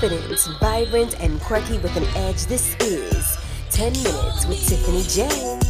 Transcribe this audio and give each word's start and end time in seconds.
Confident, 0.00 0.38
vibrant, 0.60 1.18
and 1.18 1.40
quirky 1.40 1.76
with 1.78 1.96
an 1.96 2.04
edge, 2.14 2.46
this 2.46 2.76
is 2.76 3.36
10 3.70 3.92
Minutes 3.94 4.46
with 4.46 4.64
Tiffany 4.68 5.00
Jaye. 5.00 5.67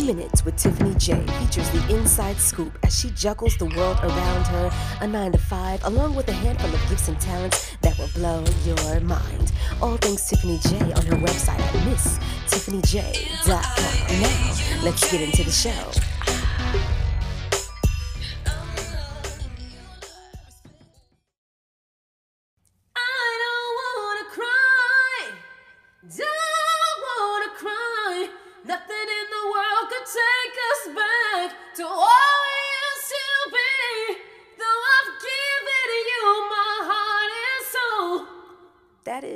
10 0.00 0.16
Minutes 0.16 0.44
with 0.44 0.56
Tiffany 0.56 0.94
Jaye 0.94 1.28
features 1.38 1.68
the 1.70 1.94
inside 1.94 2.36
scoop 2.36 2.76
as 2.82 2.98
she 2.98 3.10
juggles 3.10 3.56
the 3.58 3.66
world 3.66 3.98
around 4.02 4.46
her, 4.46 4.72
a 5.02 5.06
9 5.06 5.32
to 5.32 5.38
5, 5.38 5.84
along 5.84 6.14
with 6.14 6.26
a 6.28 6.32
handful 6.32 6.72
of 6.72 6.80
gifts 6.88 7.08
and 7.08 7.20
talents 7.20 7.76
that 7.82 7.98
will 7.98 8.08
blow 8.14 8.42
your 8.64 9.00
mind. 9.00 9.52
All 9.82 9.98
things 9.98 10.26
Tiffany 10.28 10.56
Jaye 10.58 10.96
on 10.96 11.04
her 11.04 11.16
website 11.16 11.60
at 11.60 11.74
MissTiffanyJaye.com. 11.86 14.20
Now, 14.20 14.54
let's 14.84 15.10
get 15.10 15.20
into 15.20 15.44
the 15.44 15.50
show. 15.50 15.92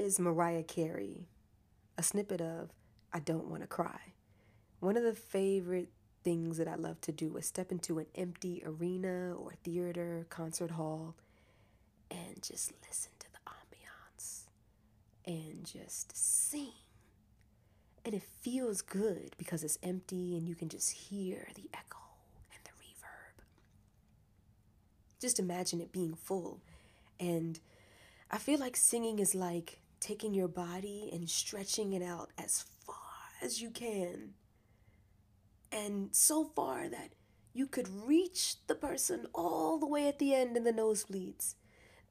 Is 0.04 0.20
Mariah 0.20 0.62
Carey, 0.62 1.28
a 1.96 2.02
snippet 2.02 2.42
of 2.42 2.68
I 3.10 3.20
Don't 3.20 3.48
Want 3.48 3.62
to 3.62 3.66
Cry. 3.66 4.12
One 4.80 4.98
of 4.98 5.02
the 5.02 5.14
favorite 5.14 5.88
things 6.22 6.58
that 6.58 6.68
I 6.68 6.74
love 6.74 7.00
to 7.02 7.12
do 7.12 7.34
is 7.38 7.46
step 7.46 7.72
into 7.72 7.98
an 7.98 8.04
empty 8.14 8.62
arena 8.66 9.34
or 9.34 9.54
theater, 9.64 10.26
concert 10.28 10.72
hall, 10.72 11.14
and 12.10 12.42
just 12.42 12.74
listen 12.86 13.12
to 13.18 13.28
the 13.32 13.38
ambiance 13.48 14.42
and 15.26 15.64
just 15.64 16.14
sing. 16.14 16.74
And 18.04 18.14
it 18.14 18.24
feels 18.42 18.82
good 18.82 19.34
because 19.38 19.64
it's 19.64 19.78
empty 19.82 20.36
and 20.36 20.46
you 20.46 20.54
can 20.54 20.68
just 20.68 20.92
hear 20.92 21.48
the 21.54 21.70
echo 21.72 21.96
and 22.52 22.60
the 22.62 22.72
reverb. 22.72 23.42
Just 25.18 25.38
imagine 25.38 25.80
it 25.80 25.92
being 25.92 26.14
full. 26.14 26.60
And 27.18 27.58
I 28.30 28.36
feel 28.36 28.60
like 28.60 28.76
singing 28.76 29.18
is 29.18 29.34
like 29.34 29.78
taking 30.04 30.34
your 30.34 30.48
body 30.48 31.08
and 31.12 31.30
stretching 31.30 31.94
it 31.94 32.02
out 32.02 32.30
as 32.36 32.66
far 32.86 32.94
as 33.40 33.62
you 33.62 33.70
can. 33.70 34.34
And 35.72 36.14
so 36.14 36.44
far 36.44 36.90
that 36.90 37.14
you 37.54 37.66
could 37.66 37.88
reach 37.88 38.56
the 38.66 38.74
person 38.74 39.26
all 39.34 39.78
the 39.78 39.86
way 39.86 40.06
at 40.06 40.18
the 40.18 40.34
end 40.34 40.58
in 40.58 40.64
the 40.64 40.72
nosebleeds. 40.72 41.54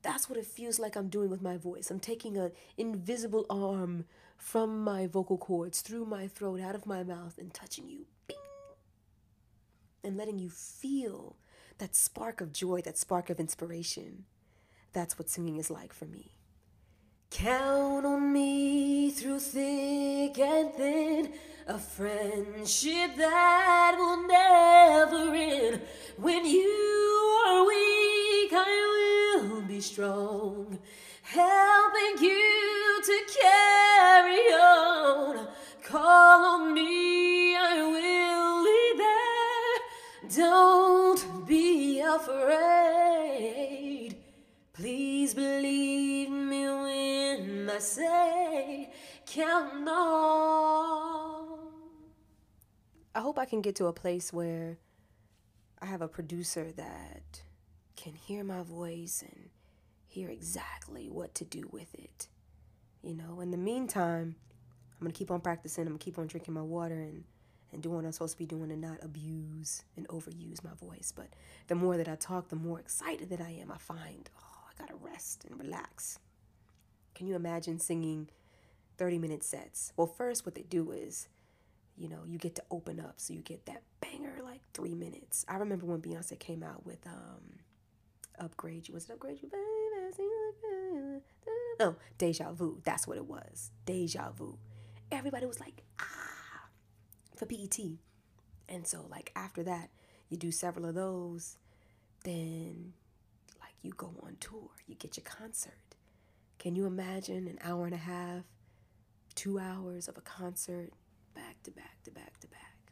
That's 0.02 0.28
what 0.28 0.40
it 0.40 0.48
feels 0.48 0.80
like 0.80 0.96
I'm 0.96 1.08
doing 1.08 1.30
with 1.30 1.42
my 1.44 1.56
voice. 1.56 1.92
I'm 1.92 2.00
taking 2.00 2.36
an 2.36 2.52
invisible 2.78 3.46
arm 3.48 4.06
from 4.38 4.84
my 4.84 5.06
vocal 5.06 5.38
cords 5.38 5.82
through 5.82 6.06
my 6.06 6.28
throat, 6.28 6.60
out 6.62 6.76
of 6.76 6.88
my 6.88 7.04
mouth, 7.04 7.38
and 7.38 7.54
touching 7.54 7.88
you. 7.88 8.08
Bing! 8.28 8.38
And 10.04 10.18
letting 10.18 10.40
you 10.40 10.50
feel 10.50 11.38
that 11.78 11.96
spark 11.96 12.42
of 12.42 12.52
joy, 12.52 12.82
that 12.82 12.98
spark 12.98 13.30
of 13.30 13.40
inspiration. 13.40 14.26
That's 14.94 15.20
what 15.20 15.30
singing 15.30 15.58
is 15.58 15.70
like 15.70 15.94
for 15.94 16.06
me. 16.06 16.34
Count 17.34 18.06
on 18.06 18.32
me 18.32 19.10
through 19.10 19.40
thick 19.40 20.38
and 20.38 20.72
thin, 20.76 21.34
a 21.68 21.80
friendship 21.80 23.16
that 23.18 23.96
will 23.98 24.28
never 24.28 25.33
on. 49.42 51.24
I 53.16 53.20
hope 53.20 53.38
I 53.38 53.46
can 53.46 53.62
get 53.62 53.76
to 53.78 53.86
a 53.86 53.94
place 53.94 54.34
where 54.34 54.78
I 55.82 55.86
have 55.86 56.02
a 56.02 56.08
producer 56.08 56.72
that 56.76 57.44
can 57.96 58.14
hear 58.16 58.44
my 58.44 58.64
voice 58.64 59.24
and 59.26 59.50
hear 60.08 60.30
exactly 60.30 61.10
what 61.10 61.36
to 61.36 61.46
do 61.46 61.70
with 61.72 61.94
it. 61.96 62.28
You 63.02 63.14
know, 63.14 63.40
in 63.42 63.52
the 63.52 63.58
meantime, 63.58 64.36
I'm 65.00 65.06
gonna 65.06 65.14
keep 65.14 65.32
on 65.32 65.42
practicing, 65.42 65.84
I'm 65.84 65.90
gonna 65.94 66.00
keep 66.00 66.18
on 66.18 66.28
drinking 66.28 66.54
my 66.54 66.62
water 66.62 67.02
and, 67.02 67.24
and 67.72 67.84
doing 67.84 67.96
what 67.96 68.06
I'm 68.06 68.12
supposed 68.12 68.34
to 68.34 68.40
be 68.40 68.46
doing 68.46 68.72
and 68.72 68.82
not 68.82 69.04
abuse 69.04 69.84
and 69.98 70.08
overuse 70.08 70.64
my 70.64 70.74
voice. 70.76 71.14
But 71.16 71.28
the 71.68 71.76
more 71.76 71.98
that 71.98 72.08
I 72.08 72.16
talk, 72.16 72.50
the 72.50 72.56
more 72.56 72.80
excited 72.80 73.30
that 73.30 73.42
I 73.42 73.52
am. 73.62 73.72
I 73.72 73.78
find, 73.78 74.30
oh, 74.40 74.70
I 74.70 74.80
gotta 74.80 74.96
rest 74.96 75.46
and 75.50 75.60
relax. 75.60 76.20
Can 77.14 77.28
you 77.28 77.36
imagine 77.36 77.80
singing 77.80 78.30
30 79.04 79.18
minute 79.18 79.44
sets? 79.44 79.92
Well, 79.98 80.08
first, 80.08 80.46
what 80.46 80.56
they 80.56 80.62
do 80.62 80.92
is, 80.92 81.28
you 81.98 82.08
know, 82.08 82.20
you 82.26 82.38
get 82.38 82.56
to 82.56 82.64
open 82.72 83.02
up, 83.02 83.16
so 83.18 83.34
you 83.34 83.42
get 83.42 83.66
that 83.66 83.84
banger 84.00 84.40
like 84.42 84.62
three 84.74 84.94
minutes. 84.94 85.46
I 85.50 85.58
remember 85.58 85.86
when 85.86 86.02
Beyonce 86.02 86.40
came 86.40 86.64
out 86.64 86.86
with 86.86 87.06
um, 87.06 87.60
Upgrade 88.40 88.88
You. 88.88 88.94
Was 88.94 89.10
it 89.10 89.12
Upgrade 89.12 89.40
You, 89.42 89.50
baby? 89.50 89.64
No, 91.82 91.98
Deja 92.18 92.54
Vu. 92.54 92.80
That's 92.86 93.06
what 93.06 93.18
it 93.18 93.26
was. 93.26 93.72
Deja 93.86 94.32
Vu. 94.32 94.58
Everybody 95.12 95.48
was 95.48 95.60
like, 95.60 95.84
ah, 96.00 96.70
for 97.36 97.46
BET. 97.46 97.78
And 98.70 98.88
so, 98.88 99.06
like, 99.12 99.34
after 99.36 99.64
that, 99.64 99.90
you 100.30 100.38
do 100.38 100.50
several 100.50 100.86
of 100.86 100.96
those, 100.96 101.58
then, 102.24 102.94
like, 103.60 103.74
you 103.82 103.92
go 103.92 104.14
on 104.24 104.38
tour, 104.40 104.70
you 104.88 104.96
get 104.96 105.18
your 105.18 105.26
concert. 105.26 105.74
Can 106.58 106.78
you 106.78 106.86
imagine 106.86 107.50
an 107.50 107.60
hour 107.62 107.84
and 107.84 107.94
a 107.94 107.98
half, 107.98 108.44
two 109.36 109.60
hours 109.60 110.08
of 110.08 110.18
a 110.18 110.22
concert, 110.22 110.92
back 111.36 111.62
to 111.64 111.72
back 111.72 112.02
to 112.04 112.12
back 112.12 112.40
to 112.40 112.48
back? 112.48 112.92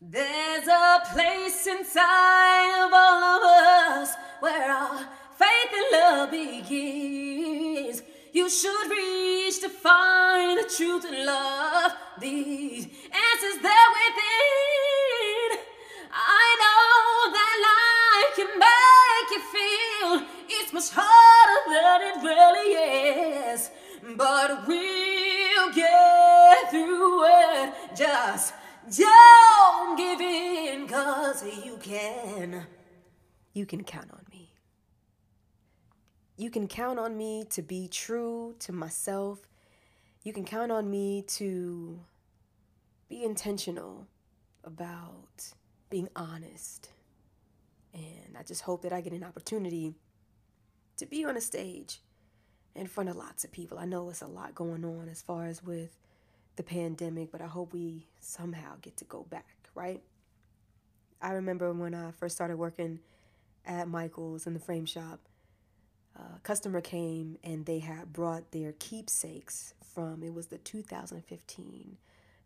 There's 0.00 0.68
a 0.68 1.00
place 1.12 1.66
inside 1.66 2.86
of 2.86 2.92
all 2.92 3.24
of 3.24 3.42
us 3.42 4.14
where 4.40 4.70
our 4.70 4.98
faith 5.38 5.72
and 5.72 5.92
love 5.92 6.30
begins. 6.30 8.02
You 8.32 8.50
should 8.50 8.90
reach 8.90 9.60
to 9.60 9.68
find 9.68 10.58
the 10.58 10.68
truth 10.76 11.04
and 11.04 11.24
love. 11.24 11.92
These 12.20 12.86
answers 12.86 13.62
there 13.62 13.83
don't 28.96 29.96
give 29.96 30.20
in, 30.20 30.86
cause 30.86 31.44
you 31.64 31.78
can. 31.82 32.66
You 33.52 33.66
can 33.66 33.84
count 33.84 34.10
on 34.12 34.24
me. 34.30 34.52
You 36.36 36.50
can 36.50 36.66
count 36.66 36.98
on 36.98 37.16
me 37.16 37.44
to 37.50 37.62
be 37.62 37.88
true 37.88 38.56
to 38.60 38.72
myself. 38.72 39.46
You 40.22 40.32
can 40.32 40.44
count 40.44 40.72
on 40.72 40.90
me 40.90 41.22
to 41.28 42.00
be 43.08 43.22
intentional 43.22 44.06
about 44.64 45.52
being 45.90 46.08
honest. 46.16 46.90
And 47.92 48.36
I 48.36 48.42
just 48.42 48.62
hope 48.62 48.82
that 48.82 48.92
I 48.92 49.00
get 49.00 49.12
an 49.12 49.22
opportunity 49.22 49.94
to 50.96 51.06
be 51.06 51.24
on 51.24 51.36
a 51.36 51.40
stage 51.40 52.00
in 52.74 52.88
front 52.88 53.08
of 53.08 53.16
lots 53.16 53.44
of 53.44 53.52
people. 53.52 53.78
I 53.78 53.84
know 53.84 54.08
it's 54.10 54.22
a 54.22 54.26
lot 54.26 54.54
going 54.54 54.84
on 54.84 55.08
as 55.08 55.22
far 55.22 55.46
as 55.46 55.62
with 55.62 55.96
the 56.56 56.62
pandemic, 56.62 57.32
but 57.32 57.40
I 57.40 57.46
hope 57.46 57.72
we 57.72 58.06
somehow 58.20 58.76
get 58.80 58.96
to 58.98 59.04
go 59.04 59.24
back, 59.28 59.56
right? 59.74 60.02
I 61.20 61.32
remember 61.32 61.72
when 61.72 61.94
I 61.94 62.10
first 62.12 62.34
started 62.34 62.56
working 62.56 63.00
at 63.66 63.88
Michael's 63.88 64.46
in 64.46 64.54
the 64.54 64.60
frame 64.60 64.86
shop, 64.86 65.20
a 66.16 66.38
customer 66.40 66.80
came 66.80 67.38
and 67.42 67.66
they 67.66 67.80
had 67.80 68.12
brought 68.12 68.52
their 68.52 68.72
keepsakes 68.72 69.74
from, 69.94 70.22
it 70.22 70.32
was 70.32 70.46
the 70.48 70.58
2015 70.58 71.96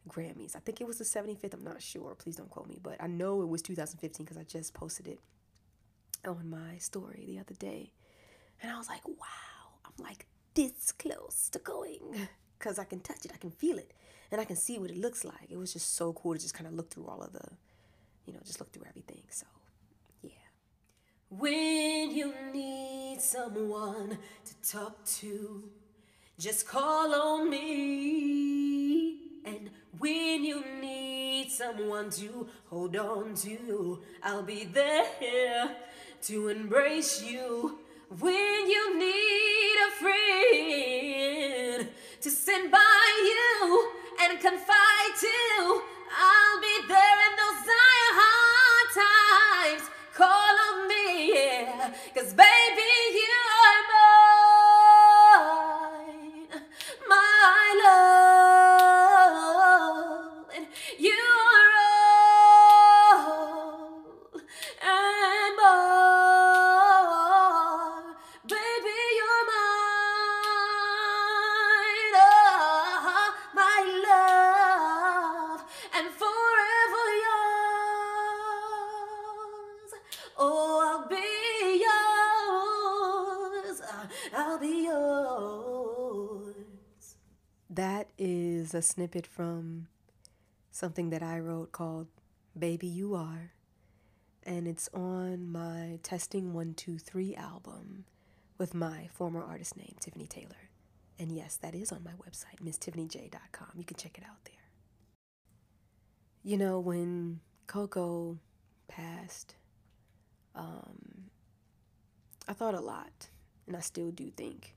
Grammys. 0.08 0.56
I 0.56 0.60
think 0.60 0.80
it 0.80 0.86
was 0.86 0.98
the 0.98 1.04
75th, 1.04 1.54
I'm 1.54 1.64
not 1.64 1.82
sure. 1.82 2.14
Please 2.14 2.36
don't 2.36 2.48
quote 2.48 2.68
me, 2.68 2.78
but 2.82 2.96
I 3.00 3.06
know 3.06 3.42
it 3.42 3.48
was 3.48 3.62
2015 3.62 4.24
because 4.24 4.38
I 4.38 4.44
just 4.44 4.72
posted 4.74 5.06
it 5.06 5.20
on 6.26 6.48
my 6.48 6.78
story 6.78 7.24
the 7.26 7.38
other 7.40 7.54
day. 7.54 7.92
And 8.62 8.72
I 8.72 8.78
was 8.78 8.88
like, 8.88 9.06
wow, 9.06 9.80
I'm 9.84 10.04
like 10.04 10.26
this 10.54 10.92
close 10.92 11.48
to 11.52 11.58
going 11.58 12.28
because 12.58 12.78
I 12.78 12.84
can 12.84 13.00
touch 13.00 13.24
it, 13.24 13.32
I 13.34 13.38
can 13.38 13.50
feel 13.50 13.78
it. 13.78 13.92
and 14.30 14.40
I 14.40 14.44
can 14.44 14.56
see 14.56 14.78
what 14.78 14.90
it 14.90 14.98
looks 14.98 15.24
like. 15.24 15.48
It 15.48 15.56
was 15.56 15.72
just 15.72 15.96
so 15.96 16.12
cool 16.12 16.34
to 16.34 16.38
just 16.40 16.54
kind 16.54 16.66
of 16.66 16.74
look 16.74 16.90
through 16.90 17.06
all 17.06 17.22
of 17.22 17.32
the, 17.32 17.48
you 18.26 18.32
know, 18.32 18.40
just 18.44 18.60
look 18.60 18.72
through 18.72 18.84
everything. 18.88 19.22
So, 19.30 19.46
yeah. 20.22 20.30
When 21.30 22.10
you 22.10 22.34
need 22.52 23.20
someone 23.20 24.18
to 24.44 24.70
talk 24.70 25.04
to, 25.20 25.64
just 26.38 26.66
call 26.68 27.14
on 27.14 27.50
me. 27.50 29.16
And 29.46 29.70
when 29.98 30.44
you 30.44 30.62
need 30.80 31.50
someone 31.50 32.10
to 32.10 32.48
hold 32.68 32.96
on 32.96 33.34
to, 33.36 34.00
I'll 34.22 34.42
be 34.42 34.64
there 34.64 35.70
to 36.22 36.48
embrace 36.48 37.22
you. 37.22 37.78
When 38.10 38.70
you 38.70 38.98
need 38.98 39.76
a 39.86 39.90
friend 40.00 41.88
to 42.22 42.30
stand 42.30 42.70
by 42.70 42.78
you 43.22 43.27
is 88.68 88.74
a 88.74 88.82
snippet 88.82 89.26
from 89.26 89.86
something 90.70 91.08
that 91.08 91.22
I 91.22 91.38
wrote 91.38 91.72
called 91.72 92.08
Baby 92.58 92.86
You 92.86 93.14
Are. 93.14 93.52
And 94.42 94.68
it's 94.68 94.90
on 94.92 95.50
my 95.50 95.98
Testing 96.02 96.52
123 96.52 97.34
album 97.34 98.04
with 98.58 98.74
my 98.74 99.08
former 99.10 99.42
artist 99.42 99.78
name, 99.78 99.94
Tiffany 100.00 100.26
Taylor. 100.26 100.68
And 101.18 101.32
yes, 101.32 101.56
that 101.62 101.74
is 101.74 101.92
on 101.92 102.04
my 102.04 102.10
website, 102.12 102.62
MissTiffanyJaye.com. 102.62 103.68
You 103.74 103.84
can 103.84 103.96
check 103.96 104.18
it 104.18 104.24
out 104.24 104.44
there. 104.44 104.54
You 106.42 106.58
know, 106.58 106.78
when 106.78 107.40
Coco 107.66 108.36
passed, 108.86 109.54
um, 110.54 111.30
I 112.46 112.52
thought 112.52 112.74
a 112.74 112.80
lot, 112.80 113.30
and 113.66 113.74
I 113.74 113.80
still 113.80 114.10
do 114.10 114.30
think. 114.30 114.74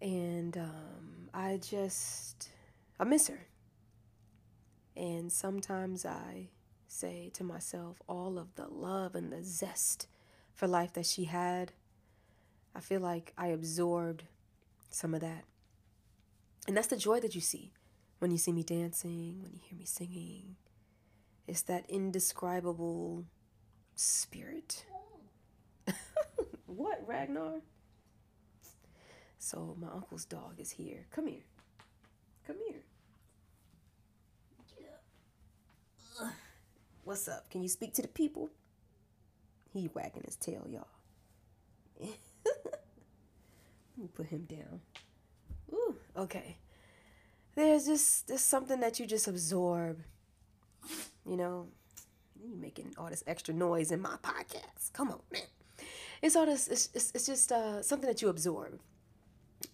And 0.00 0.56
um, 0.56 1.28
I 1.34 1.58
just, 1.58 2.50
I 2.98 3.04
miss 3.04 3.28
her. 3.28 3.46
And 4.96 5.30
sometimes 5.30 6.04
I 6.04 6.48
say 6.86 7.30
to 7.34 7.44
myself, 7.44 8.00
all 8.08 8.38
of 8.38 8.54
the 8.54 8.66
love 8.66 9.14
and 9.14 9.32
the 9.32 9.42
zest 9.42 10.06
for 10.54 10.66
life 10.66 10.92
that 10.94 11.06
she 11.06 11.24
had, 11.24 11.72
I 12.74 12.80
feel 12.80 13.00
like 13.00 13.32
I 13.36 13.48
absorbed 13.48 14.24
some 14.90 15.14
of 15.14 15.20
that. 15.20 15.44
And 16.66 16.76
that's 16.76 16.88
the 16.88 16.96
joy 16.96 17.20
that 17.20 17.34
you 17.34 17.40
see 17.40 17.72
when 18.18 18.30
you 18.30 18.38
see 18.38 18.52
me 18.52 18.62
dancing, 18.62 19.40
when 19.42 19.52
you 19.52 19.60
hear 19.62 19.78
me 19.78 19.84
singing. 19.84 20.56
It's 21.46 21.62
that 21.62 21.88
indescribable 21.88 23.24
spirit. 23.94 24.84
what, 26.66 27.02
Ragnar? 27.06 27.60
So, 29.48 29.74
my 29.80 29.88
uncle's 29.88 30.26
dog 30.26 30.56
is 30.58 30.70
here. 30.70 31.06
Come 31.10 31.26
here. 31.26 31.46
Come 32.46 32.56
here. 32.68 32.82
What's 37.04 37.26
up? 37.28 37.48
Can 37.48 37.62
you 37.62 37.70
speak 37.70 37.94
to 37.94 38.02
the 38.02 38.08
people? 38.08 38.50
He 39.72 39.88
wagging 39.94 40.24
his 40.26 40.36
tail, 40.36 40.66
y'all. 40.68 40.86
Let 42.44 42.74
me 43.96 44.08
put 44.14 44.26
him 44.26 44.46
down. 44.50 44.82
Ooh, 45.72 45.94
okay. 46.14 46.58
There's 47.54 47.86
just 47.86 48.28
there's 48.28 48.42
something 48.42 48.80
that 48.80 49.00
you 49.00 49.06
just 49.06 49.28
absorb. 49.28 50.00
You 51.24 51.38
know, 51.38 51.68
you 52.38 52.54
making 52.54 52.92
all 52.98 53.08
this 53.08 53.24
extra 53.26 53.54
noise 53.54 53.92
in 53.92 54.02
my 54.02 54.16
podcast. 54.22 54.92
Come 54.92 55.10
on, 55.10 55.20
man. 55.32 55.40
It's 56.20 56.36
all 56.36 56.44
this. 56.44 56.68
It's 56.68 56.90
it's, 56.92 57.12
it's 57.14 57.24
just 57.24 57.50
uh, 57.50 57.80
something 57.80 58.08
that 58.10 58.20
you 58.20 58.28
absorb 58.28 58.78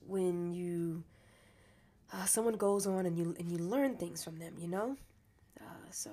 when 0.06 0.52
you 0.52 1.04
uh, 2.12 2.24
someone 2.24 2.54
goes 2.54 2.86
on 2.86 3.06
and 3.06 3.16
you 3.18 3.34
and 3.38 3.50
you 3.50 3.58
learn 3.58 3.96
things 3.96 4.22
from 4.22 4.38
them. 4.38 4.54
You 4.58 4.68
know, 4.68 4.96
uh, 5.60 5.90
so 5.90 6.10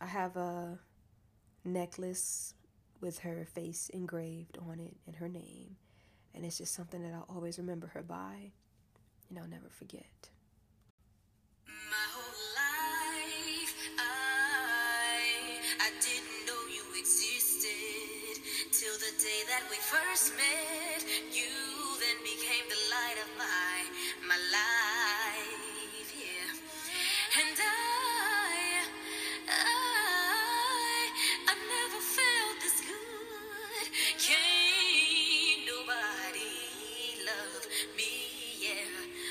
I 0.00 0.06
have 0.06 0.36
a 0.36 0.78
necklace 1.64 2.54
with 3.00 3.20
her 3.20 3.46
face 3.54 3.88
engraved 3.90 4.58
on 4.68 4.78
it 4.80 4.96
and 5.06 5.16
her 5.16 5.28
name. 5.28 5.76
And 6.34 6.44
it's 6.44 6.58
just 6.58 6.74
something 6.74 7.02
that 7.02 7.12
I'll 7.12 7.26
always 7.34 7.58
remember 7.58 7.88
her 7.88 8.02
by 8.02 8.52
and 9.28 9.38
I'll 9.38 9.48
never 9.48 9.68
forget. 9.68 10.30
My 11.66 12.06
whole 12.14 12.44
life, 12.54 13.74
I, 13.98 15.58
I 15.80 15.90
didn't 16.00 16.46
know 16.46 16.60
you 16.70 16.84
existed 17.00 18.42
till 18.72 18.94
the 18.98 19.12
day 19.18 19.40
that 19.48 19.64
we 19.70 19.76
first 19.76 20.32
met. 20.36 21.02
You 21.32 21.50
then 21.98 22.18
became 22.22 22.66
the 22.68 22.79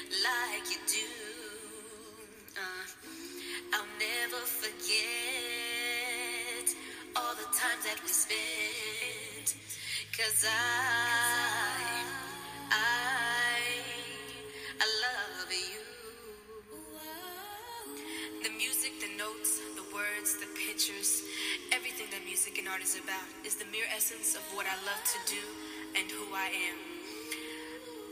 like 0.09 0.65
you 0.71 0.77
do. 0.89 1.09
Uh, 2.57 2.85
I'll 3.73 3.85
never 3.99 4.42
forget 4.45 4.89
all 7.16 7.35
the 7.35 7.45
times 7.54 7.83
that 7.85 8.01
we 8.01 8.09
spent. 8.09 9.56
Cause 10.18 10.45
I, 10.49 12.04
I, 12.71 13.61
I 14.81 14.87
love 15.06 15.51
you. 15.51 15.83
The 18.44 18.49
music, 18.57 18.94
the 18.99 19.11
notes, 19.18 19.61
the 19.75 19.83
words, 19.94 20.37
the 20.39 20.47
pictures, 20.57 21.23
everything 21.71 22.07
that 22.11 22.25
music 22.25 22.57
and 22.57 22.68
art 22.68 22.81
is 22.81 22.95
about 22.95 23.28
is 23.45 23.56
the 23.56 23.66
mere 23.71 23.85
essence 23.95 24.35
of 24.35 24.42
what 24.56 24.66
I 24.66 24.75
love 24.85 25.04
to 25.06 25.19
do 25.31 25.44
and 25.97 26.09
who 26.11 26.33
I 26.33 26.49
am. 26.49 26.98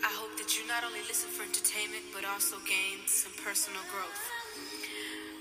I 0.06 0.14
hope 0.14 0.38
that 0.38 0.54
you 0.54 0.62
not 0.70 0.86
only 0.86 1.02
listen 1.10 1.30
for 1.34 1.42
entertainment, 1.42 2.06
but 2.14 2.22
also 2.22 2.62
gain 2.70 3.02
some 3.10 3.34
personal 3.42 3.82
growth. 3.90 4.22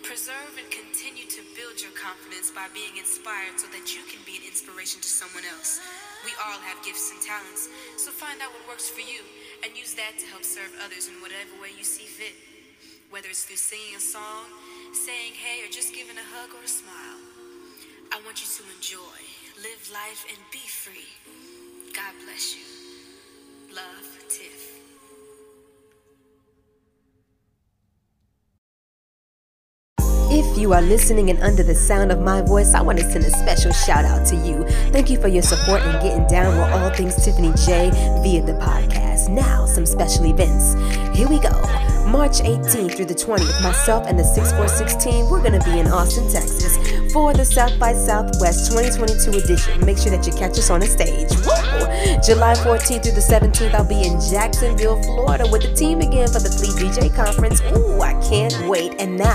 Preserve 0.01 0.55
and 0.57 0.69
continue 0.71 1.27
to 1.27 1.43
build 1.59 1.83
your 1.83 1.93
confidence 1.99 2.55
by 2.55 2.71
being 2.71 2.95
inspired 2.97 3.59
so 3.59 3.67
that 3.75 3.93
you 3.93 4.07
can 4.07 4.23
be 4.23 4.39
an 4.39 4.47
inspiration 4.47 5.03
to 5.03 5.11
someone 5.11 5.45
else. 5.51 5.83
We 6.25 6.33
all 6.41 6.63
have 6.63 6.79
gifts 6.87 7.11
and 7.11 7.21
talents, 7.21 7.69
so 7.99 8.15
find 8.15 8.39
out 8.41 8.55
what 8.55 8.65
works 8.71 8.89
for 8.89 9.03
you 9.03 9.21
and 9.67 9.75
use 9.75 9.99
that 9.99 10.17
to 10.23 10.27
help 10.31 10.47
serve 10.47 10.71
others 10.81 11.11
in 11.11 11.19
whatever 11.19 11.53
way 11.61 11.75
you 11.75 11.85
see 11.85 12.07
fit. 12.07 12.39
Whether 13.11 13.29
it's 13.29 13.45
through 13.45 13.61
singing 13.61 13.99
a 13.99 14.03
song, 14.03 14.47
saying 14.95 15.35
hey, 15.37 15.67
or 15.67 15.69
just 15.69 15.93
giving 15.93 16.17
a 16.17 16.27
hug 16.39 16.55
or 16.55 16.63
a 16.65 16.71
smile. 16.71 17.21
I 18.15 18.23
want 18.25 18.41
you 18.41 18.49
to 18.49 18.63
enjoy, 18.79 19.19
live 19.59 19.83
life, 19.93 20.25
and 20.31 20.39
be 20.55 20.65
free. 20.65 21.11
God 21.93 22.15
bless 22.25 22.55
you. 22.55 22.76
Love, 23.75 24.25
Tiff. 24.29 24.79
If 30.31 30.59
you 30.59 30.73
are 30.73 30.83
listening 30.83 31.31
and 31.31 31.41
under 31.41 31.63
the 31.63 31.75
sound 31.75 32.13
of 32.13 32.21
my 32.21 32.43
voice, 32.43 32.75
I 32.75 32.83
want 32.83 32.99
to 32.99 33.11
send 33.11 33.25
a 33.25 33.31
special 33.31 33.73
shout 33.73 34.05
out 34.05 34.27
to 34.29 34.37
you. 34.37 34.65
Thank 34.93 35.11
you 35.11 35.21
for 35.21 35.29
your 35.29 35.43
support 35.43 35.83
and 35.83 36.01
getting 36.03 36.27
down 36.27 36.57
with 36.57 36.71
all 36.73 36.91
things 36.91 37.17
Tiffany 37.25 37.49
Jaye 37.51 37.91
via 38.23 38.43
the 38.45 38.53
podcast. 38.53 39.29
Now, 39.29 39.67
some 39.67 39.87
special 39.87 40.27
events. 40.27 40.75
Here 41.17 41.29
we 41.29 41.41
go. 41.41 41.51
March 42.07 42.41
18th 42.41 42.97
through 42.97 43.07
the 43.07 43.15
20th, 43.15 43.63
myself 43.63 44.07
and 44.07 44.19
the 44.19 44.25
646 44.25 45.03
team, 45.03 45.29
we're 45.29 45.43
going 45.43 45.59
to 45.59 45.65
be 45.71 45.81
in 45.81 45.89
Austin, 45.89 46.31
Texas 46.31 46.77
for 47.17 47.33
the 47.33 47.47
South 47.47 47.79
by 47.79 47.95
Southwest 47.95 48.71
2022 48.71 49.39
edition. 49.39 49.87
Make 49.87 49.97
sure 49.97 50.11
that 50.11 50.27
you 50.27 50.35
catch 50.35 50.59
us 50.59 50.69
on 50.69 50.81
the 50.81 50.87
stage. 50.87 51.31
Woo! 51.49 51.57
July 52.21 52.53
14th 52.61 53.05
through 53.05 53.17
the 53.17 53.25
17th, 53.25 53.73
I'll 53.73 53.89
be 53.89 54.05
in 54.05 54.21
Jacksonville, 54.21 55.03
Florida 55.03 55.47
with 55.51 55.63
the 55.63 55.73
team 55.73 56.03
again 56.03 56.29
for 56.29 56.41
the 56.41 56.51
Fleet 56.51 56.77
DJ 56.77 57.09
Conference. 57.15 57.63
Ooh, 57.73 58.03
I 58.03 58.13
can't 58.21 58.55
wait. 58.69 59.01
And 59.01 59.17
now, 59.17 59.35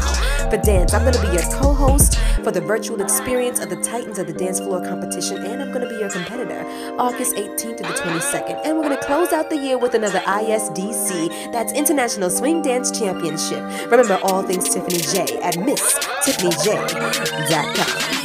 for 0.52 0.58
dance, 0.58 0.94
I'm 0.94 1.02
going 1.02 1.16
to 1.16 1.22
be 1.22 1.30
your 1.34 1.42
co 1.58 1.74
host 1.74 2.20
for 2.44 2.52
the 2.52 2.62
virtual 2.62 3.02
experience 3.02 3.60
of 3.60 3.72
the 3.72 3.78
Titans 3.78 4.20
of 4.20 4.28
the 4.28 4.34
Dance 4.34 4.60
Floor 4.60 4.86
competition, 4.86 5.38
and 5.38 5.60
I'm 5.60 5.72
going 5.72 5.82
to 5.82 5.90
be 5.90 5.96
your 5.96 6.10
competitor 6.10 6.64
August 7.00 7.36
18th 7.36 7.78
to 7.78 7.84
the 7.84 7.96
22nd. 7.98 8.62
And 8.64 8.78
we're 8.78 8.84
going 8.84 8.98
to 8.98 9.06
close 9.06 9.34
out 9.34 9.50
the 9.50 9.58
year 9.58 9.80
with 9.80 9.96
another 9.96 10.20
ISDC, 10.20 11.52
that's 11.52 11.74
International 11.74 12.30
Swing 12.30 12.62
Dance 12.62 12.92
Championship. 12.92 13.64
Remember 13.90 14.20
all 14.22 14.44
things 14.44 14.70
Tiffany 14.70 15.00
Jaye 15.00 15.42
at 15.42 15.56
MissTiffanyJaye.com. 15.56 17.71
If 17.74 18.21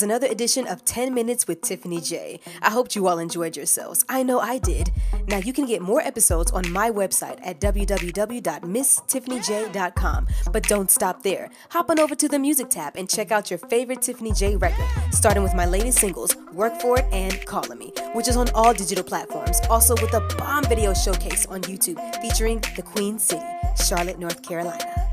was 0.00 0.04
another 0.04 0.28
edition 0.28 0.66
of 0.66 0.82
10 0.86 1.12
Minutes 1.12 1.46
with 1.46 1.60
Tiffany 1.60 1.98
Jaye. 1.98 2.40
I 2.62 2.70
hoped 2.70 2.96
you 2.96 3.06
all 3.06 3.18
enjoyed 3.18 3.54
yourselves. 3.54 4.02
I 4.08 4.22
know 4.22 4.40
I 4.40 4.56
did. 4.56 4.90
Now 5.28 5.36
you 5.36 5.52
can 5.52 5.66
get 5.66 5.82
more 5.82 6.00
episodes 6.00 6.50
on 6.52 6.72
my 6.72 6.90
website 6.90 7.38
at 7.44 7.60
www.misstiffanyjaye.com. 7.60 10.28
But 10.50 10.62
don't 10.62 10.90
stop 10.90 11.22
there. 11.22 11.50
Hop 11.68 11.90
on 11.90 12.00
over 12.00 12.14
to 12.14 12.28
the 12.28 12.38
music 12.38 12.70
tab 12.70 12.96
and 12.96 13.10
check 13.10 13.30
out 13.30 13.50
your 13.50 13.58
favorite 13.58 14.00
Tiffany 14.00 14.30
Jaye 14.30 14.58
record, 14.58 14.86
starting 15.12 15.42
with 15.42 15.54
my 15.54 15.66
latest 15.66 15.98
singles, 15.98 16.34
Work 16.54 16.80
For 16.80 17.00
It 17.00 17.06
and 17.12 17.44
Calling 17.44 17.78
Me, 17.78 17.92
which 18.14 18.28
is 18.28 18.38
on 18.38 18.48
all 18.54 18.72
digital 18.72 19.04
platforms. 19.04 19.60
Also 19.68 19.94
with 19.96 20.14
a 20.14 20.20
bomb 20.38 20.64
video 20.64 20.94
showcase 20.94 21.44
on 21.44 21.60
YouTube 21.62 22.00
featuring 22.22 22.60
the 22.74 22.82
Queen 22.82 23.18
City, 23.18 23.44
Charlotte, 23.76 24.18
North 24.18 24.42
Carolina. 24.42 25.09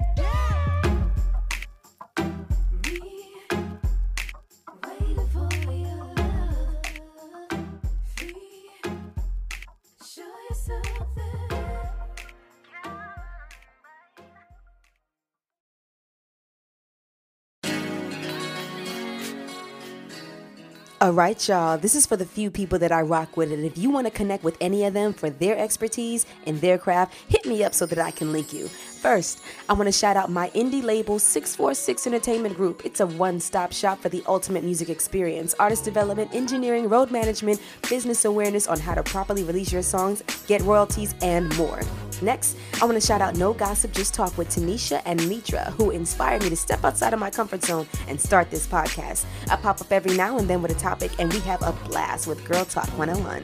All 21.00 21.12
right, 21.12 21.48
y'all. 21.48 21.78
This 21.78 21.94
is 21.94 22.08
for 22.08 22.18
the 22.18 22.26
few 22.26 22.50
people 22.50 22.80
that 22.80 22.92
I 22.92 23.02
rock 23.02 23.38
with. 23.38 23.52
And 23.52 23.64
if 23.64 23.78
you 23.78 23.92
want 23.92 24.08
to 24.08 24.12
connect 24.12 24.44
with 24.44 24.58
any 24.60 24.84
of 24.84 24.96
them 24.96 25.14
for 25.14 25.30
their 25.30 25.56
expertise 25.56 26.26
and 26.48 26.60
their 26.60 26.80
craft, 26.80 27.14
hit 27.28 27.46
me 27.46 27.64
up 27.64 27.76
so 27.76 27.86
that 27.86 28.00
I 28.00 28.10
can 28.10 28.32
link 28.32 28.52
you. 28.52 28.68
First, 28.98 29.42
I 29.70 29.74
want 29.74 29.86
to 29.86 29.92
shout 29.92 30.18
out 30.18 30.32
my 30.32 30.50
indie 30.50 30.84
label 30.84 31.20
646 31.20 32.08
Entertainment 32.08 32.56
Group. 32.58 32.84
It's 32.84 33.00
a 33.00 33.06
one 33.06 33.40
stop 33.40 33.72
shop 33.72 34.00
for 34.00 34.10
the 34.10 34.24
ultimate 34.28 34.64
music 34.64 34.90
experience 34.90 35.54
artist 35.60 35.86
development, 35.86 36.34
engineering, 36.34 36.90
road 36.90 37.12
management, 37.12 37.62
business 37.88 38.26
awareness 38.26 38.68
on 38.68 38.80
how 38.80 38.96
to 38.96 39.04
properly 39.04 39.44
release 39.44 39.72
your 39.72 39.84
songs, 39.84 40.24
get 40.48 40.62
royalties, 40.64 41.14
and 41.22 41.56
more. 41.58 41.82
Next, 42.24 42.58
I 42.82 42.86
want 42.86 43.00
to 43.00 43.06
shout 43.06 43.22
out 43.22 43.36
No 43.36 43.54
Gossip, 43.54 43.94
Just 43.94 44.16
Talk 44.16 44.36
with 44.36 44.50
Tanisha 44.50 45.04
and 45.06 45.30
Mitra, 45.30 45.72
who 45.78 45.92
inspired 45.92 46.42
me 46.42 46.50
to 46.50 46.56
step 46.56 46.84
outside 46.84 47.14
of 47.14 47.20
my 47.20 47.30
comfort 47.30 47.64
zone 47.64 47.88
and 48.08 48.20
start 48.20 48.50
this 48.50 48.66
podcast. 48.66 49.26
I 49.52 49.58
pop 49.58 49.80
up 49.80 49.92
every 49.92 50.18
now 50.18 50.40
and 50.40 50.50
then 50.50 50.64
with 50.64 50.72
a 50.72 50.80
topic, 50.80 51.12
and 51.20 51.32
we 51.32 51.40
have 51.42 51.62
a 51.62 51.72
blast 51.88 52.26
with 52.26 52.44
Girl 52.46 52.66
Talk 52.66 52.88
101. 52.98 53.44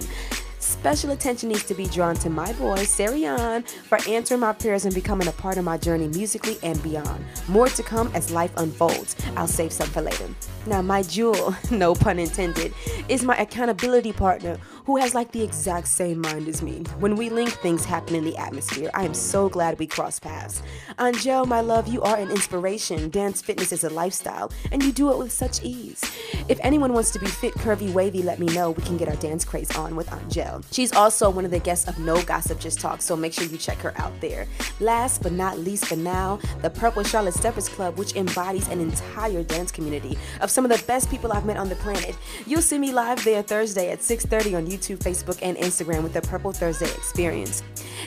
Special 0.83 1.11
attention 1.11 1.47
needs 1.47 1.63
to 1.63 1.73
be 1.73 1.85
drawn 1.85 2.13
to 2.15 2.29
my 2.29 2.51
boy, 2.51 2.79
Sarian, 2.79 3.65
for 3.65 3.99
answering 4.05 4.41
my 4.41 4.51
prayers 4.51 4.83
and 4.83 4.93
becoming 4.93 5.29
a 5.29 5.31
part 5.31 5.57
of 5.57 5.63
my 5.63 5.77
journey 5.77 6.09
musically 6.09 6.57
and 6.61 6.83
beyond. 6.83 7.23
More 7.47 7.69
to 7.69 7.81
come 7.81 8.11
as 8.13 8.31
life 8.31 8.51
unfolds. 8.57 9.15
I'll 9.37 9.47
save 9.47 9.71
some 9.71 9.87
for 9.87 10.01
later. 10.01 10.27
Now, 10.65 10.81
my 10.81 11.01
jewel, 11.03 11.55
no 11.71 11.95
pun 11.95 12.19
intended, 12.19 12.73
is 13.07 13.23
my 13.23 13.37
accountability 13.37 14.11
partner 14.11 14.57
who 14.85 14.97
has 14.97 15.15
like 15.15 15.31
the 15.31 15.41
exact 15.41 15.87
same 15.87 16.19
mind 16.19 16.47
as 16.47 16.61
me. 16.61 16.83
When 16.99 17.15
we 17.15 17.29
link, 17.29 17.51
things 17.51 17.85
happen 17.85 18.15
in 18.15 18.23
the 18.23 18.37
atmosphere. 18.37 18.89
I 18.93 19.03
am 19.05 19.13
so 19.13 19.49
glad 19.49 19.79
we 19.79 19.87
crossed 19.87 20.21
paths. 20.21 20.61
Angel, 20.99 21.45
my 21.45 21.61
love, 21.61 21.87
you 21.87 22.01
are 22.01 22.17
an 22.17 22.29
inspiration. 22.29 23.09
Dance 23.09 23.41
fitness 23.41 23.71
is 23.71 23.83
a 23.83 23.89
lifestyle, 23.89 24.51
and 24.71 24.83
you 24.83 24.91
do 24.91 25.11
it 25.11 25.17
with 25.17 25.31
such 25.31 25.63
ease. 25.63 26.01
If 26.49 26.59
anyone 26.61 26.93
wants 26.93 27.11
to 27.11 27.19
be 27.19 27.27
fit, 27.27 27.53
curvy, 27.53 27.91
wavy, 27.93 28.21
let 28.21 28.39
me 28.39 28.47
know. 28.47 28.71
We 28.71 28.83
can 28.83 28.97
get 28.97 29.07
our 29.07 29.15
dance 29.15 29.45
craze 29.45 29.75
on 29.75 29.95
with 29.95 30.11
Angel. 30.13 30.61
She's 30.71 30.93
also 30.93 31.29
one 31.29 31.45
of 31.45 31.51
the 31.51 31.59
guests 31.59 31.87
of 31.87 31.97
No 31.99 32.21
Gossip 32.23 32.59
Just 32.59 32.79
Talk, 32.79 33.01
so 33.01 33.15
make 33.15 33.33
sure 33.33 33.45
you 33.45 33.57
check 33.57 33.77
her 33.77 33.93
out 33.97 34.19
there. 34.19 34.47
Last 34.79 35.23
but 35.23 35.31
not 35.31 35.59
least 35.59 35.85
for 35.85 35.95
now, 35.95 36.39
the 36.61 36.69
Purple 36.69 37.03
Charlotte 37.03 37.33
Steppers 37.33 37.69
Club, 37.69 37.97
which 37.97 38.15
embodies 38.15 38.67
an 38.67 38.79
entire 38.79 39.43
dance 39.43 39.71
community 39.71 40.17
of 40.41 40.51
some 40.51 40.65
of 40.65 40.71
the 40.71 40.83
best 40.85 41.09
people 41.09 41.31
I've 41.31 41.45
met 41.45 41.57
on 41.57 41.69
the 41.69 41.75
planet. 41.75 42.15
You'll 42.45 42.61
see 42.61 42.77
me 42.77 42.91
live 42.91 43.23
there 43.23 43.41
Thursday 43.41 43.91
at 43.91 43.99
6:30 43.99 44.55
on 44.55 44.67
YouTube, 44.67 44.72
Facebook, 44.77 45.39
and 45.41 45.57
Instagram 45.57 46.03
with 46.03 46.13
the 46.13 46.21
Purple 46.21 46.51
Thursday 46.51 46.91
Experience. 46.93 47.63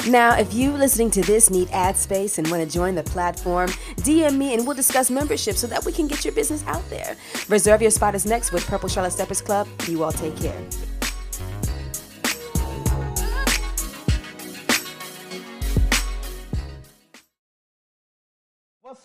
Now, 0.09 0.37
if 0.39 0.53
you 0.55 0.73
listening 0.73 1.11
to 1.13 1.23
this 1.23 1.51
need 1.51 1.69
ad 1.71 1.97
space 1.97 2.39
and 2.39 2.51
want 2.51 2.63
to 2.63 2.69
join 2.69 2.95
the 2.95 3.03
platform, 3.03 3.69
DM 3.97 4.37
me 4.37 4.55
and 4.55 4.67
we'll 4.67 4.77
discuss 4.77 5.11
membership 5.11 5.57
so 5.57 5.67
that 5.67 5.85
we 5.85 5.93
can 5.93 6.07
get 6.07 6.25
your 6.25 6.35
business 6.35 6.65
out 6.67 6.89
there. 6.91 7.17
Reserve 7.49 7.83
your 7.83 7.91
spot 7.91 8.15
is 8.15 8.27
next 8.27 8.53
with 8.53 8.67
Purple 8.67 8.89
Charlotte 8.89 9.13
Steppers 9.13 9.41
Club. 9.41 9.67
You 9.89 10.05
all 10.05 10.13
take 10.13 10.37
care. 10.37 10.57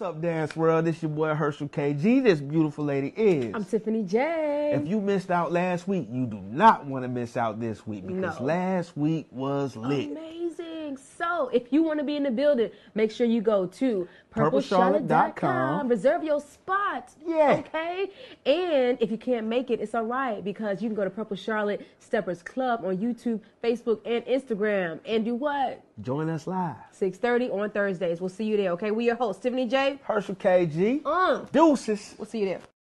What's 0.01 0.15
up, 0.15 0.22
Dance 0.24 0.55
World? 0.55 0.86
This 0.86 0.96
is 0.96 1.03
your 1.03 1.12
boy 1.12 1.36
Herschel 1.36 1.67
KG. 1.70 2.24
This 2.24 2.41
beautiful 2.41 2.86
lady 2.86 3.13
is. 3.15 3.53
I'm 3.53 3.63
Tiffany 3.63 4.03
Jaye. 4.03 4.74
if 4.81 4.88
you 4.88 5.00
missed 5.00 5.29
out 5.29 5.51
last 5.51 5.88
week, 5.88 6.08
you 6.12 6.25
do 6.25 6.41
not 6.41 6.88
want 6.88 7.03
to 7.03 7.08
miss 7.08 7.38
out 7.38 7.60
this 7.60 7.86
week 7.86 8.08
because 8.08 8.39
No. 8.39 8.46
last 8.48 8.98
week 8.98 9.27
was 9.29 9.75
lit. 9.75 10.10
Amazing. 10.10 10.40
So, 11.41 11.48
if 11.48 11.74
you 11.74 11.81
want 11.81 11.98
to 11.98 12.05
be 12.05 12.15
in 12.15 12.21
the 12.21 12.29
building, 12.29 12.69
make 12.93 13.10
sure 13.10 13.25
you 13.25 13.41
go 13.41 13.65
to 13.65 14.07
purplecharlotte.com. 14.31 15.07
purplecharlotte.com. 15.07 15.88
Reserve 15.88 16.24
your 16.24 16.39
spot. 16.39 17.10
Yeah. 17.25 17.63
Okay. 17.65 18.12
And 18.45 19.01
if 19.01 19.10
you 19.10 19.17
can't 19.17 19.48
make 19.48 19.71
it, 19.71 19.79
it's 19.79 19.95
all 19.95 20.03
right 20.03 20.43
because 20.43 20.83
you 20.83 20.89
can 20.89 20.95
go 20.95 21.03
to 21.03 21.10
Purple 21.10 21.36
Charlotte 21.36 21.88
Steppers 21.98 22.43
Club 22.43 22.86
on 22.86 22.98
YouTube, 22.98 23.39
Facebook, 23.63 24.01
and 24.05 24.24
Instagram. 24.25 25.00
And 25.03 25.25
do 25.25 25.33
what? 25.33 25.81
Join 26.01 26.29
us 26.29 26.45
live. 26.45 26.75
6:30 26.93 27.50
on 27.51 27.71
Thursdays. 27.71 28.21
We'll 28.21 28.29
see 28.29 28.45
you 28.45 28.55
there. 28.55 28.71
Okay. 28.74 28.91
We 28.91 29.05
your 29.05 29.15
host, 29.15 29.41
Tiffany 29.41 29.67
Jaye. 29.67 30.00
Herschel 30.03 30.36
KG. 30.36 31.01
Uh, 31.03 31.45
Deuces. 31.51 32.13
we'll 32.19 32.27
see 32.27 32.41
you 32.41 32.45
there. 32.45 32.62